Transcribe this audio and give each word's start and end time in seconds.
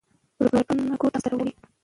روباټونه 0.43 0.95
کور 1.01 1.09
ته 1.13 1.17
مرسته 1.17 1.27
راوړي. 1.31 1.53